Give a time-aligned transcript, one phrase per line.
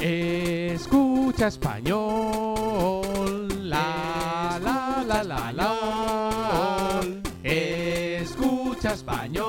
[0.00, 1.98] Escucha español.
[3.68, 7.00] La la la la la.
[7.42, 9.46] Escucha español.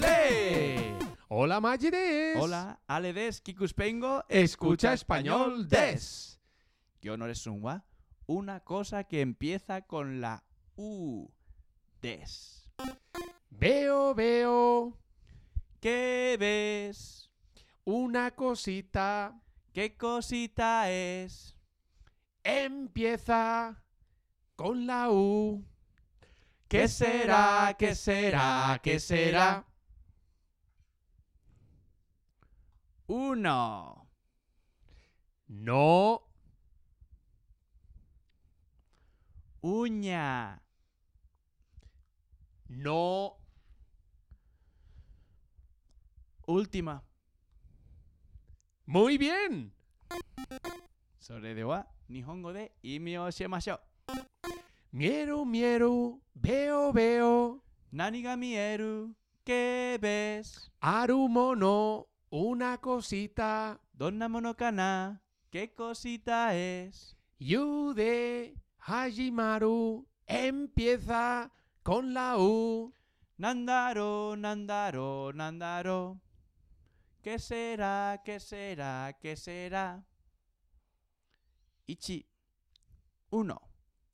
[0.00, 0.96] ¡Le!
[1.28, 2.36] Hola Magides.
[2.40, 6.40] Hola, Ale des, Kikuspengo, Escucha español des.
[7.00, 7.84] ¿Qué honor es un wa?
[8.26, 10.44] Una cosa que empieza con la
[10.76, 11.28] U.
[12.00, 12.70] Des.
[13.50, 15.03] Veo, veo
[15.84, 17.30] ¿Qué ves?
[17.84, 19.38] una cosita.
[19.74, 21.58] ¿Qué cosita es?
[22.42, 23.84] Empieza
[24.56, 25.62] con la U.
[26.68, 27.76] ¿Qué será?
[27.78, 28.80] ¿Qué será?
[28.82, 29.66] ¿Qué será?
[33.06, 34.08] Uno.
[35.48, 36.22] No,
[39.60, 40.62] Uña.
[42.68, 43.43] no,
[46.46, 47.02] Última.
[48.86, 49.72] Muy bien.
[51.18, 53.78] Sobre de wa Nihongo de Imio Shemashou.
[54.90, 57.64] Mieru, mieru, veo, veo.
[57.90, 60.70] Nani ga mieru, ¿qué ves?
[60.80, 63.80] Aru mono, una cosita.
[63.92, 67.16] Donna mono kana, ¿qué cosita es?
[67.38, 72.92] Yu de Hajimaru, empieza con la U.
[73.36, 76.20] Nandaro, Nandaro, Nandaro.
[77.23, 78.21] ¿Qué será?
[78.23, 79.17] ¿Qué será?
[79.19, 80.03] ¿Qué será?
[81.87, 83.61] 1、uno、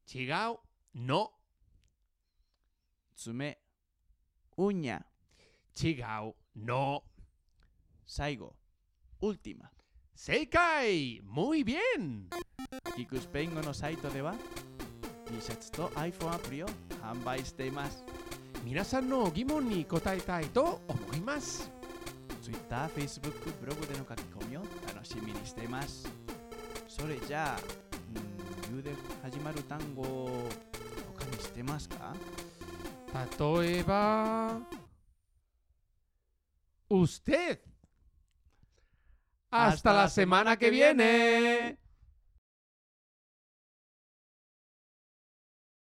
[0.05, 0.61] Chigao,
[0.93, 1.31] no.
[3.15, 3.57] 爪、
[4.57, 5.05] uña、
[5.73, 7.03] Chigao, no.
[8.05, 8.55] 最後、
[9.19, 9.71] última。
[10.15, 12.29] Seikai, muy bien.
[12.95, 14.33] キクスペイン語のサイトでは
[15.25, 16.67] T シャツと iPhone アプリを
[17.01, 18.03] 販売しています。
[18.63, 21.69] 皆さんの疑問に答えたいと思います。
[22.49, 26.07] Twitter、Facebook、ブログでの書き込みを楽しみにしています。
[26.87, 27.59] それじゃあ、
[28.71, 28.91] うん、U で
[29.23, 30.03] 始まる単語
[31.17, 32.13] 他にしてますか
[33.39, 34.59] 例えば、
[36.89, 37.59] usted.
[39.51, 41.77] Hasta la semana que viene.